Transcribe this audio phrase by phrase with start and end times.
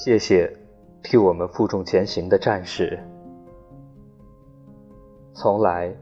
[0.00, 0.56] 谢谢
[1.02, 2.96] 替我们负重前行的战士。
[5.34, 5.92] 从来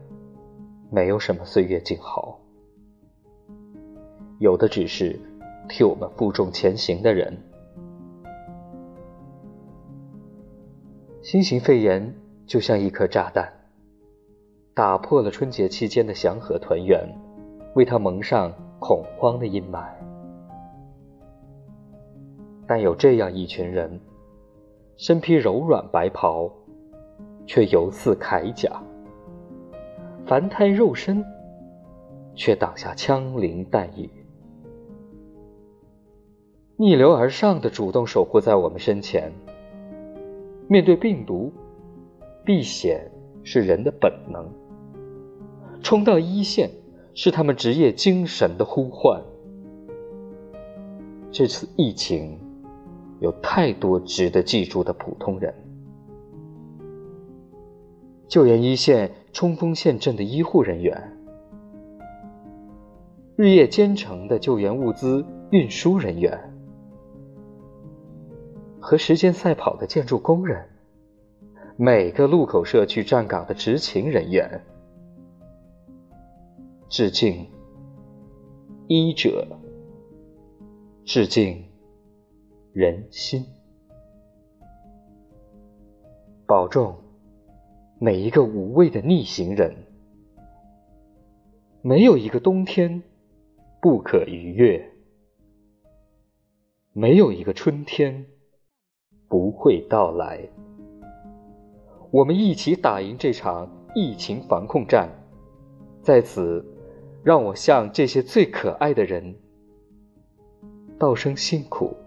[0.91, 2.39] 没有什么岁月静好，
[4.37, 5.19] 有的只是
[5.67, 7.35] 替我们负重前行的人。
[11.23, 12.13] 新型肺炎
[12.45, 13.51] 就像一颗炸弹，
[14.75, 17.03] 打破了春节期间的祥和团圆，
[17.73, 19.89] 为他蒙上恐慌的阴霾。
[22.67, 24.01] 但有这样一群人，
[24.97, 26.51] 身披柔软白袍，
[27.45, 28.69] 却犹似铠甲；
[30.25, 31.23] 凡胎肉身，
[32.35, 34.09] 却挡下枪林弹雨。
[36.75, 39.31] 逆流而上的主动守护在我们身前。
[40.67, 41.53] 面对病毒，
[42.43, 43.09] 避险
[43.43, 44.43] 是人的本能；
[45.81, 46.69] 冲到一线，
[47.13, 49.21] 是他们职业精神的呼唤。
[51.31, 52.37] 这次疫情。
[53.19, 55.53] 有太多值得记住的普通人，
[58.27, 61.17] 救援一线冲锋陷阵的医护人员，
[63.35, 66.53] 日夜兼程的救援物资运输人员，
[68.79, 70.69] 和时间赛跑的建筑工人，
[71.75, 74.61] 每个路口社区站岗的执勤人员，
[76.87, 77.47] 致敬
[78.87, 79.47] 医者，
[81.03, 81.63] 致敬。
[82.79, 83.43] 人心，
[86.45, 86.95] 保重
[87.97, 89.75] 每一个无畏的逆行人。
[91.81, 93.01] 没有一个冬天
[93.81, 94.91] 不可逾越，
[96.93, 98.27] 没有一个春天
[99.27, 100.47] 不会到来。
[102.11, 105.09] 我们一起打赢这场疫情防控战。
[106.03, 106.63] 在此，
[107.23, 109.35] 让我向这些最可爱的人
[110.99, 111.97] 道声辛苦。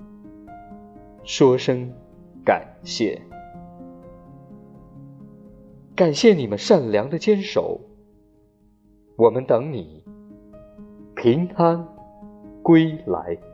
[1.22, 1.92] 说声
[2.44, 3.20] 感谢，
[5.94, 7.80] 感谢你们善良的坚守。
[9.16, 10.02] 我们等你
[11.14, 11.86] 平安
[12.62, 13.49] 归来。